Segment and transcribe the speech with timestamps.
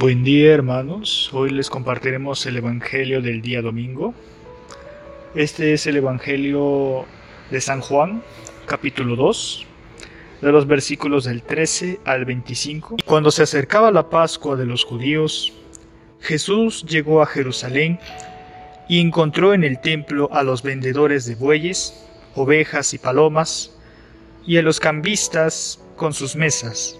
[0.00, 4.14] Buen día hermanos, hoy les compartiremos el Evangelio del día domingo.
[5.34, 7.04] Este es el Evangelio
[7.50, 8.22] de San Juan,
[8.64, 9.66] capítulo 2,
[10.40, 12.96] de los versículos del 13 al 25.
[13.04, 15.52] Cuando se acercaba la Pascua de los judíos,
[16.20, 18.00] Jesús llegó a Jerusalén
[18.88, 23.78] y encontró en el templo a los vendedores de bueyes, ovejas y palomas,
[24.46, 26.99] y a los cambistas con sus mesas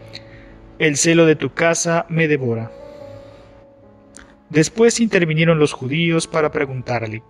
[0.81, 2.71] el celo de tu casa me devora.
[4.49, 7.21] Después intervinieron los judíos para preguntarle,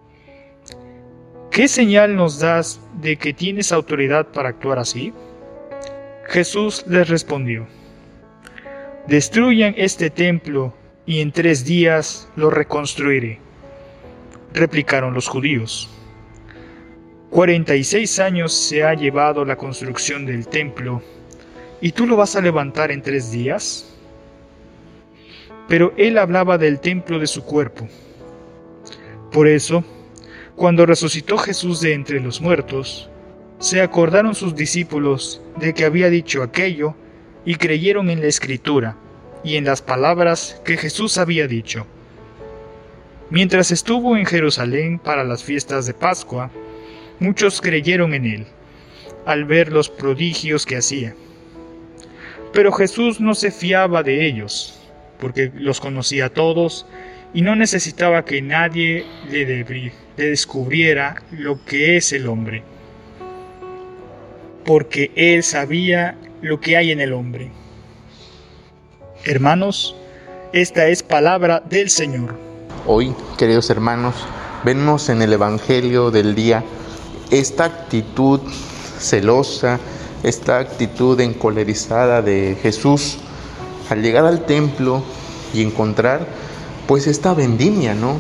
[1.52, 5.12] ¿qué señal nos das de que tienes autoridad para actuar así?
[6.30, 7.68] Jesús les respondió,
[9.08, 10.74] Destruyan este templo
[11.06, 13.40] y en tres días lo reconstruiré.
[14.54, 15.90] Replicaron los judíos.
[17.30, 21.04] Cuarenta y seis años se ha llevado la construcción del templo
[21.82, 23.92] ¿Y tú lo vas a levantar en tres días?
[25.68, 27.88] Pero él hablaba del templo de su cuerpo.
[29.32, 29.84] Por eso,
[30.56, 33.10] cuando resucitó Jesús de entre los muertos,
[33.58, 36.94] se acordaron sus discípulos de que había dicho aquello
[37.46, 38.96] y creyeron en la escritura
[39.44, 41.88] y en las palabras que Jesús había dicho.
[43.32, 46.52] Mientras estuvo en Jerusalén para las fiestas de Pascua,
[47.20, 48.46] muchos creyeron en él,
[49.26, 51.16] al ver los prodigios que hacía.
[52.54, 54.80] Pero Jesús no se fiaba de ellos,
[55.20, 56.86] porque los conocía todos
[57.34, 62.64] y no necesitaba que nadie le, descubriera lo que es el hombre,
[64.66, 67.52] porque él sabía lo que hay en el hombre.
[69.24, 69.96] Hermanos,
[70.52, 72.36] esta es palabra del Señor.
[72.86, 74.16] Hoy, queridos hermanos,
[74.66, 76.64] vemos en el Evangelio del día
[77.30, 78.42] esta actitud
[79.00, 79.80] celosa,
[80.24, 83.18] esta actitud encolerizada de Jesús
[83.90, 85.04] al llegar al templo
[85.54, 86.28] y encontrar
[86.88, 88.18] pues esta vendimia, ¿no?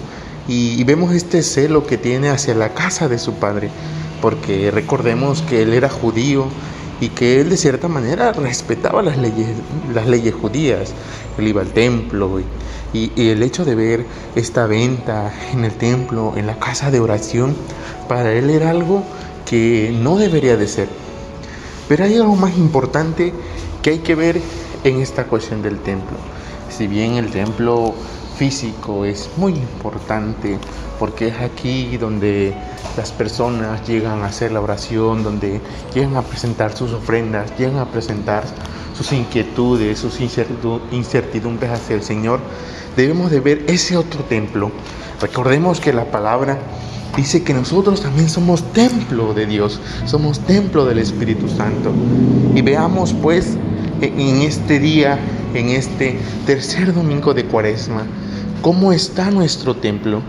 [0.47, 3.69] Y, vemos este celo que tiene hacia la casa de su padre,
[4.21, 6.47] porque recordemos que él era judío
[6.99, 9.47] y que él de cierta manera respetaba las leyes,
[9.93, 10.93] las leyes judías.
[11.37, 12.39] Él iba al templo
[12.93, 16.99] y, y el hecho de ver esta venta en el templo, en la casa de
[16.99, 17.55] oración,
[18.09, 19.03] para él era algo
[19.45, 20.87] que no debería de ser.
[21.87, 23.33] Pero hay algo más importante
[23.81, 24.41] que hay que ver
[24.83, 26.17] en esta cuestión del templo.
[26.69, 27.93] Si bien el templo
[28.37, 30.57] físico es muy importante
[30.97, 32.53] porque es aquí donde
[32.97, 35.61] las personas llegan a hacer la oración, donde
[35.93, 38.43] llegan a presentar sus ofrendas, llegan a presentar
[38.95, 42.39] sus inquietudes, sus incertidumbres hacia el Señor,
[42.95, 44.71] debemos de ver ese otro templo.
[45.21, 46.57] Recordemos que la palabra
[47.15, 51.91] dice que nosotros también somos templo de Dios, somos templo del Espíritu Santo.
[52.55, 53.57] Y veamos pues
[54.01, 55.19] en este día,
[55.53, 58.03] en este tercer domingo de Cuaresma,
[58.61, 60.21] cómo está nuestro templo,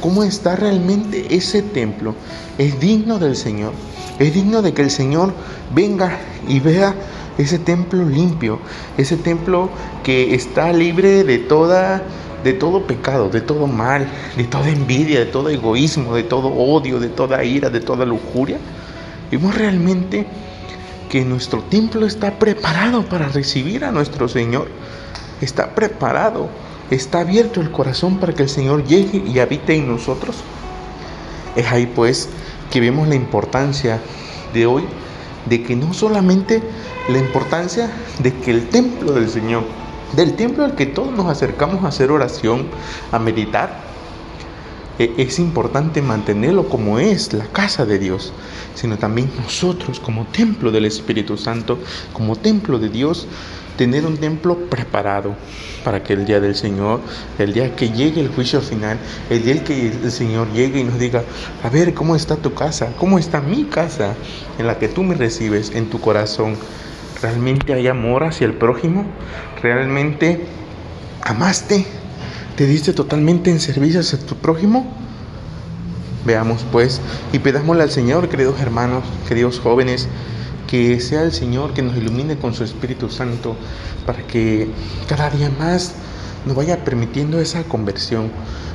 [0.00, 2.14] cómo está realmente ese templo.
[2.58, 3.72] Es digno del Señor,
[4.18, 5.34] es digno de que el Señor
[5.74, 6.18] venga
[6.48, 6.94] y vea
[7.38, 8.58] ese templo limpio,
[8.96, 9.68] ese templo
[10.04, 12.02] que está libre de toda
[12.46, 17.00] de todo pecado, de todo mal, de toda envidia, de todo egoísmo, de todo odio,
[17.00, 18.58] de toda ira, de toda lujuria.
[19.32, 20.24] Vemos realmente
[21.10, 24.68] que nuestro templo está preparado para recibir a nuestro Señor.
[25.40, 26.48] Está preparado,
[26.88, 30.36] está abierto el corazón para que el Señor llegue y habite en nosotros.
[31.56, 32.28] Es ahí pues
[32.70, 33.98] que vemos la importancia
[34.54, 34.84] de hoy,
[35.46, 36.62] de que no solamente
[37.08, 37.90] la importancia
[38.20, 39.64] de que el templo del Señor
[40.14, 42.66] del templo al que todos nos acercamos a hacer oración,
[43.12, 43.84] a meditar,
[44.98, 48.32] e, es importante mantenerlo como es la casa de Dios,
[48.74, 51.78] sino también nosotros como templo del Espíritu Santo,
[52.12, 53.26] como templo de Dios,
[53.76, 55.34] tener un templo preparado
[55.84, 57.00] para que el día del Señor,
[57.38, 58.98] el día que llegue el juicio final,
[59.30, 61.22] el día que el Señor llegue y nos diga,
[61.62, 62.92] a ver, ¿cómo está tu casa?
[62.98, 64.14] ¿Cómo está mi casa
[64.58, 66.56] en la que tú me recibes en tu corazón?
[67.26, 69.04] ¿Realmente hay amor hacia el prójimo?
[69.60, 70.46] ¿Realmente
[71.22, 71.84] amaste?
[72.54, 74.86] ¿Te diste totalmente en servicio hacia tu prójimo?
[76.24, 77.00] Veamos pues
[77.32, 80.06] y pedámosle al Señor, queridos hermanos, queridos jóvenes,
[80.68, 83.56] que sea el Señor que nos ilumine con su Espíritu Santo
[84.06, 84.68] para que
[85.08, 85.94] cada día más
[86.46, 88.30] nos vaya permitiendo esa conversión,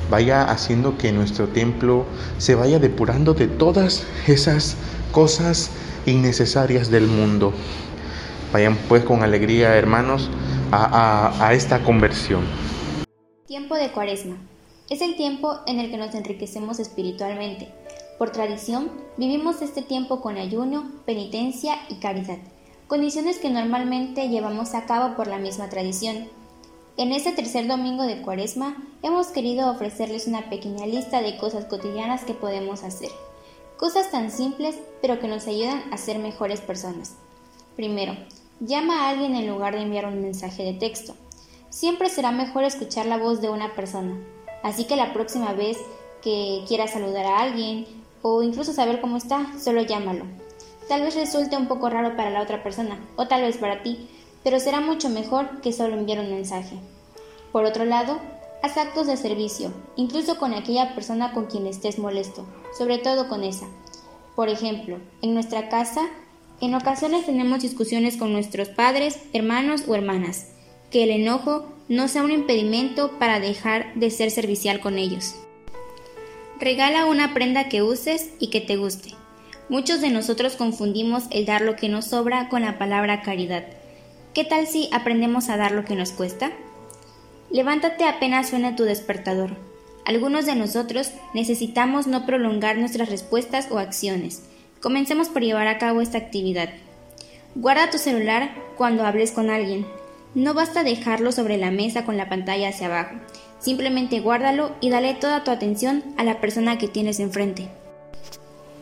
[0.10, 2.06] vaya haciendo que nuestro templo
[2.38, 4.76] se vaya depurando de todas esas
[5.14, 5.72] cosas
[6.06, 7.54] innecesarias del mundo.
[8.52, 10.30] Vayan pues con alegría, hermanos,
[10.72, 12.46] a, a esta conversión.
[13.48, 14.38] Tiempo de Cuaresma.
[14.90, 17.70] Es el tiempo en el que nos enriquecemos espiritualmente.
[18.18, 22.38] Por tradición, vivimos este tiempo con ayuno, penitencia y caridad,
[22.88, 26.28] condiciones que normalmente llevamos a cabo por la misma tradición.
[26.98, 32.26] En este tercer domingo de Cuaresma hemos querido ofrecerles una pequeña lista de cosas cotidianas
[32.26, 33.10] que podemos hacer.
[33.78, 37.16] Cosas tan simples pero que nos ayudan a ser mejores personas.
[37.76, 38.16] Primero,
[38.62, 41.16] llama a alguien en lugar de enviar un mensaje de texto.
[41.70, 44.18] Siempre será mejor escuchar la voz de una persona,
[44.64, 45.78] así que la próxima vez
[46.22, 47.88] que quieras saludar a alguien
[48.22, 50.26] o incluso saber cómo está, solo llámalo.
[50.88, 54.08] Tal vez resulte un poco raro para la otra persona, o tal vez para ti,
[54.44, 56.78] pero será mucho mejor que solo enviar un mensaje.
[57.52, 58.20] Por otro lado,
[58.62, 62.46] haz actos de servicio, incluso con aquella persona con quien estés molesto,
[62.78, 63.66] sobre todo con esa.
[64.36, 66.02] Por ejemplo, en nuestra casa,
[66.62, 70.48] en ocasiones tenemos discusiones con nuestros padres, hermanos o hermanas.
[70.92, 75.36] Que el enojo no sea un impedimento para dejar de ser servicial con ellos.
[76.60, 79.10] Regala una prenda que uses y que te guste.
[79.70, 83.66] Muchos de nosotros confundimos el dar lo que nos sobra con la palabra caridad.
[84.34, 86.52] ¿Qué tal si aprendemos a dar lo que nos cuesta?
[87.50, 89.58] Levántate apenas suena tu despertador.
[90.06, 94.44] Algunos de nosotros necesitamos no prolongar nuestras respuestas o acciones.
[94.82, 96.70] Comencemos por llevar a cabo esta actividad.
[97.56, 99.86] Guarda tu celular cuando hables con alguien.
[100.36, 103.16] No basta dejarlo sobre la mesa con la pantalla hacia abajo.
[103.60, 107.70] Simplemente guárdalo y dale toda tu atención a la persona que tienes enfrente.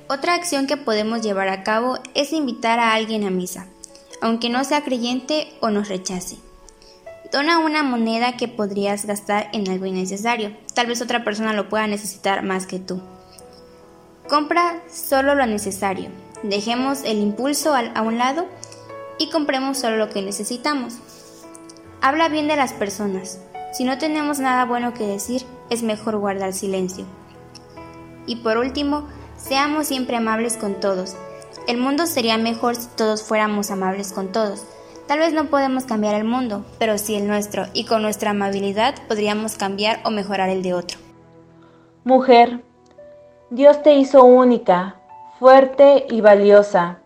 [0.07, 3.67] Otra acción que podemos llevar a cabo es invitar a alguien a misa
[4.21, 6.37] aunque no sea creyente o nos rechace.
[7.31, 10.55] Dona una moneda que podrías gastar en algo innecesario.
[10.73, 13.01] Tal vez otra persona lo pueda necesitar más que tú.
[14.29, 16.09] Compra solo lo necesario.
[16.43, 18.45] Dejemos el impulso a un lado
[19.17, 20.99] y compremos solo lo que necesitamos.
[22.01, 23.41] Habla bien de las personas.
[23.73, 27.05] Si no tenemos nada bueno que decir, es mejor guardar silencio.
[28.25, 31.15] Y por último, seamos siempre amables con todos,
[31.69, 34.65] el mundo sería mejor si todos fuéramos amables con todos.
[35.07, 38.95] Tal vez no podemos cambiar el mundo, pero sí el nuestro, y con nuestra amabilidad
[39.07, 40.97] podríamos cambiar o mejorar el de otro.
[42.03, 42.63] Mujer,
[43.51, 44.97] Dios te hizo única,
[45.39, 46.99] fuerte y valiosa.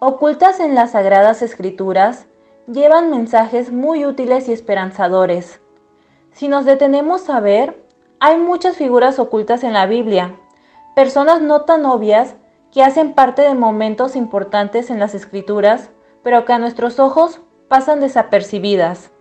[0.00, 2.26] Ocultas en las sagradas escrituras,
[2.66, 5.60] llevan mensajes muy útiles y esperanzadores.
[6.32, 7.80] Si nos detenemos a ver,
[8.18, 10.34] hay muchas figuras ocultas en la Biblia,
[10.96, 12.34] personas no tan obvias
[12.72, 15.90] que hacen parte de momentos importantes en las escrituras,
[16.24, 19.12] pero que a nuestros ojos pasan desapercibidas.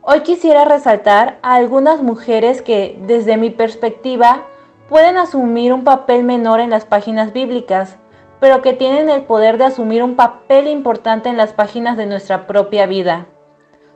[0.00, 4.44] Hoy quisiera resaltar a algunas mujeres que, desde mi perspectiva,
[4.88, 7.96] pueden asumir un papel menor en las páginas bíblicas,
[8.40, 12.46] pero que tienen el poder de asumir un papel importante en las páginas de nuestra
[12.46, 13.26] propia vida.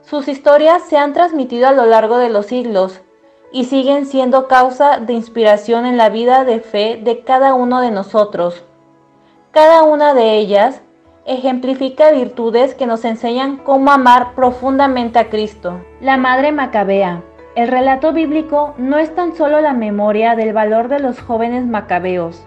[0.03, 3.01] Sus historias se han transmitido a lo largo de los siglos
[3.53, 7.91] y siguen siendo causa de inspiración en la vida de fe de cada uno de
[7.91, 8.65] nosotros.
[9.51, 10.83] Cada una de ellas
[11.27, 15.81] ejemplifica virtudes que nos enseñan cómo amar profundamente a Cristo.
[16.01, 17.23] La Madre Macabea.
[17.57, 22.47] El relato bíblico no es tan solo la memoria del valor de los jóvenes macabeos,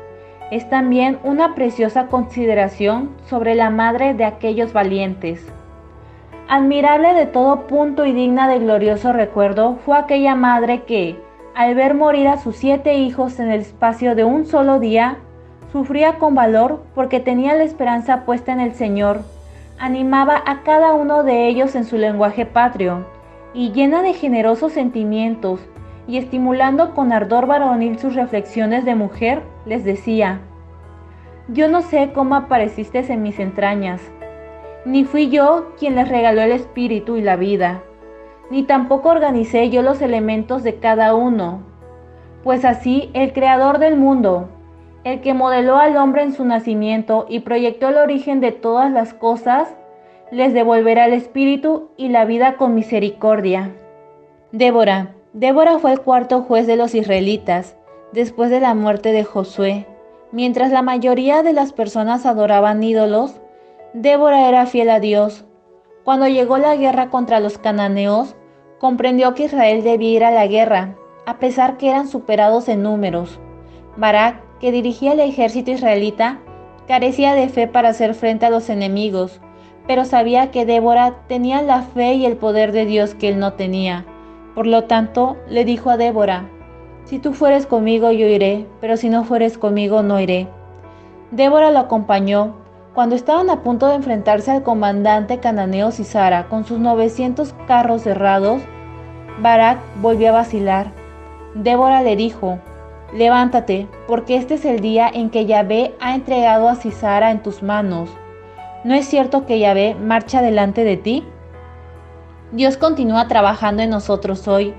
[0.49, 5.45] es también una preciosa consideración sobre la madre de aquellos valientes.
[6.47, 11.19] Admirable de todo punto y digna de glorioso recuerdo fue aquella madre que,
[11.53, 15.17] al ver morir a sus siete hijos en el espacio de un solo día,
[15.73, 19.21] Sufría con valor porque tenía la esperanza puesta en el Señor.
[19.79, 23.07] Animaba a cada uno de ellos en su lenguaje patrio
[23.53, 25.59] y llena de generosos sentimientos
[26.07, 30.41] y estimulando con ardor varonil sus reflexiones de mujer, les decía,
[31.47, 34.01] Yo no sé cómo apareciste en mis entrañas,
[34.85, 37.83] ni fui yo quien les regaló el espíritu y la vida,
[38.49, 41.61] ni tampoco organicé yo los elementos de cada uno,
[42.43, 44.49] pues así el Creador del mundo,
[45.03, 49.13] el que modeló al hombre en su nacimiento y proyectó el origen de todas las
[49.13, 49.75] cosas,
[50.33, 53.71] les devolverá el espíritu y la vida con misericordia.
[54.51, 55.13] Débora.
[55.33, 57.75] Débora fue el cuarto juez de los israelitas,
[58.13, 59.85] después de la muerte de Josué.
[60.31, 63.41] Mientras la mayoría de las personas adoraban ídolos,
[63.93, 65.45] Débora era fiel a Dios.
[66.03, 68.35] Cuando llegó la guerra contra los cananeos,
[68.79, 70.95] comprendió que Israel debía ir a la guerra,
[71.27, 73.39] a pesar que eran superados en números.
[73.97, 76.39] Barak que dirigía el ejército israelita,
[76.87, 79.39] carecía de fe para hacer frente a los enemigos,
[79.87, 83.53] pero sabía que Débora tenía la fe y el poder de Dios que él no
[83.53, 84.05] tenía.
[84.55, 86.49] Por lo tanto, le dijo a Débora,
[87.05, 90.47] Si tú fueres conmigo, yo iré, pero si no fueres conmigo, no iré.
[91.31, 92.55] Débora lo acompañó.
[92.93, 98.61] Cuando estaban a punto de enfrentarse al comandante cananeo Cisara con sus 900 carros cerrados,
[99.41, 100.91] Barak volvió a vacilar.
[101.55, 102.59] Débora le dijo,
[103.13, 107.61] Levántate, porque este es el día en que Yahvé ha entregado a Cisara en tus
[107.63, 108.09] manos.
[108.83, 111.23] ¿No es cierto que Yahvé marcha delante de ti?
[112.51, 114.73] Dios continúa trabajando en nosotros hoy,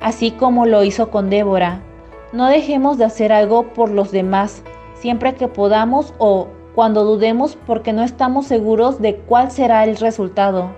[0.00, 1.80] así como lo hizo con Débora.
[2.32, 4.62] No dejemos de hacer algo por los demás,
[4.94, 10.70] siempre que podamos o cuando dudemos porque no estamos seguros de cuál será el resultado.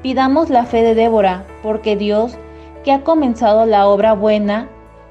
[0.00, 2.38] Pidamos la fe de Débora, porque Dios,
[2.84, 4.68] que ha comenzado la obra buena,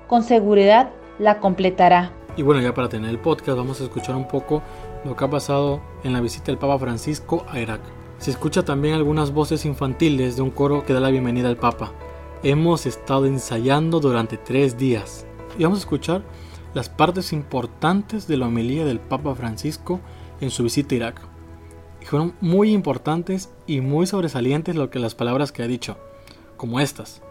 [0.08, 2.14] con seguridad la completará.
[2.38, 4.62] Y bueno, ya para tener el podcast vamos a escuchar un poco
[5.06, 7.82] lo que ha pasado en la visita del Papa Francisco a Irak.
[8.18, 11.94] Se escucha también algunas voces infantiles de un coro que da la bienvenida al Papa.
[12.44, 15.26] Hemos estado ensayando durante tres días
[15.58, 16.24] y vamos a escuchar
[16.74, 20.00] las partes importantes de la homilía del Papa Francisco
[20.42, 21.22] en su visita a Irak.
[22.02, 25.98] Y fueron muy importantes y muy sobresalientes lo que las palabras que ha dicho,
[26.58, 27.22] como estas.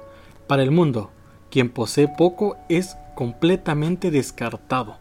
[0.46, 1.10] Para el mundo,
[1.50, 4.96] quien posee poco es completamente descartado,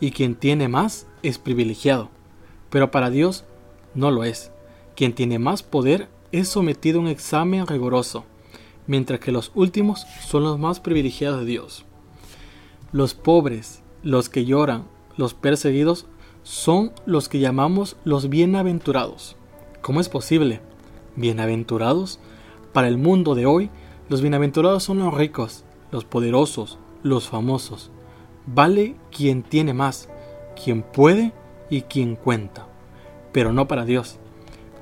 [0.00, 2.10] y quien tiene más es privilegiado,
[2.70, 3.44] pero para Dios
[3.94, 4.50] no lo es.
[4.96, 8.24] Quien tiene más poder es sometido a un examen riguroso,
[8.86, 11.84] mientras que los últimos son los más privilegiados de Dios.
[12.92, 14.84] Los pobres, los que lloran,
[15.16, 16.06] los perseguidos,
[16.42, 19.36] son los que llamamos los bienaventurados.
[19.80, 20.60] ¿Cómo es posible?
[21.16, 22.20] ¿Bienaventurados?
[22.72, 23.70] Para el mundo de hoy,
[24.08, 27.90] los bienaventurados son los ricos, los poderosos, los famosos.
[28.46, 30.08] Vale quien tiene más,
[30.62, 31.32] quien puede
[31.70, 32.66] y quien cuenta.
[33.32, 34.18] Pero no para Dios.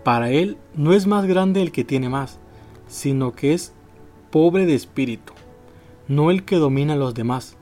[0.04, 2.38] Para Él no es más grande el que tiene más,
[2.88, 3.72] sino que es
[4.30, 5.32] pobre de espíritu.
[6.08, 7.56] No el que domina a los demás,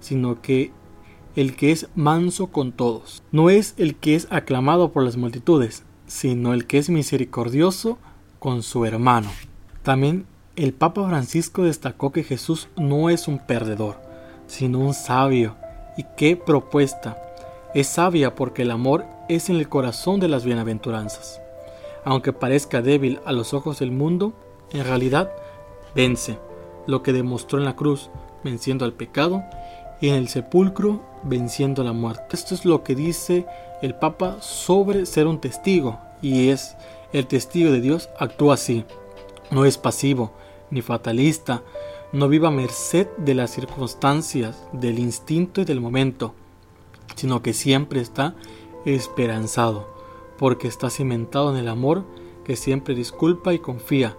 [0.00, 0.72] sino que
[1.34, 3.22] el que es manso con todos.
[3.32, 7.98] No es el que es aclamado por las multitudes, sino el que es misericordioso
[8.38, 9.30] con su hermano.
[9.82, 10.26] También
[10.56, 14.00] el Papa Francisco destacó que Jesús no es un perdedor,
[14.48, 15.54] sino un sabio.
[15.96, 17.22] ¿Y qué propuesta?
[17.74, 21.40] Es sabia porque el amor es en el corazón de las bienaventuranzas.
[22.04, 24.32] Aunque parezca débil a los ojos del mundo,
[24.72, 25.30] en realidad
[25.94, 26.38] vence,
[26.86, 28.10] lo que demostró en la cruz,
[28.42, 29.44] venciendo al pecado,
[30.00, 32.24] y en el sepulcro, venciendo la muerte.
[32.32, 33.46] Esto es lo que dice
[33.82, 36.76] el Papa sobre ser un testigo, y es
[37.12, 38.84] el testigo de Dios actúa así,
[39.50, 40.30] no es pasivo,
[40.70, 41.62] ni fatalista,
[42.12, 46.34] no viva merced de las circunstancias, del instinto y del momento,
[47.16, 48.34] sino que siempre está
[48.86, 49.88] esperanzado,
[50.38, 52.04] porque está cimentado en el amor
[52.44, 54.16] que siempre disculpa y confía,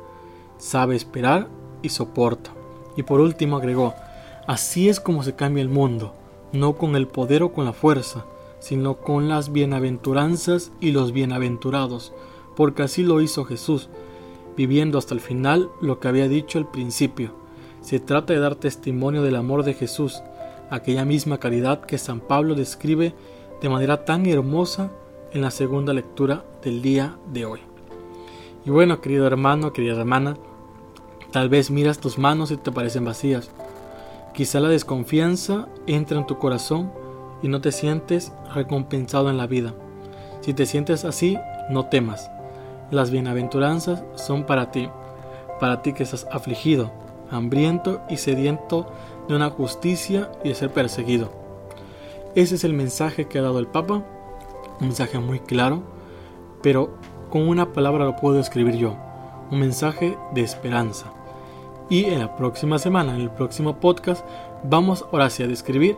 [0.59, 1.47] sabe esperar
[1.81, 2.51] y soporta.
[2.95, 3.95] Y por último agregó,
[4.45, 6.13] así es como se cambia el mundo,
[6.53, 8.25] no con el poder o con la fuerza,
[8.59, 12.13] sino con las bienaventuranzas y los bienaventurados,
[12.55, 13.89] porque así lo hizo Jesús,
[14.55, 17.38] viviendo hasta el final lo que había dicho al principio.
[17.89, 20.21] Se trata de dar testimonio del amor de Jesús,
[20.69, 23.15] aquella misma caridad que San Pablo describe
[23.63, 24.91] de manera tan hermosa
[25.33, 27.61] en la segunda lectura del día de hoy.
[28.63, 30.37] Y bueno, querido hermano, querida hermana,
[31.31, 33.49] tal vez miras tus manos y te parecen vacías.
[34.35, 36.91] Quizá la desconfianza entra en tu corazón
[37.41, 39.73] y no te sientes recompensado en la vida.
[40.41, 41.39] Si te sientes así,
[41.71, 42.29] no temas.
[42.91, 44.89] Las bienaventuranzas son para ti,
[45.59, 46.91] para ti que estás afligido,
[47.31, 48.87] hambriento y sediento
[49.27, 51.31] de una justicia y de ser perseguido.
[52.35, 54.03] Ese es el mensaje que ha dado el Papa,
[54.79, 55.83] un mensaje muy claro,
[56.61, 56.91] pero
[57.29, 58.95] con una palabra lo puedo escribir yo,
[59.51, 61.11] un mensaje de esperanza.
[61.89, 64.25] Y en la próxima semana, en el próximo podcast,
[64.63, 65.97] vamos ahora a describir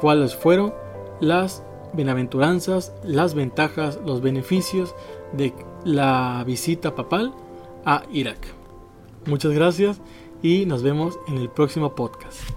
[0.00, 0.72] cuáles fueron
[1.20, 4.94] las bienaventuranzas, las ventajas, los beneficios
[5.32, 5.54] de
[5.84, 7.34] la visita papal
[7.84, 8.38] a Irak.
[9.26, 10.00] Muchas gracias
[10.46, 12.50] y nos vemos en el próximo podcast.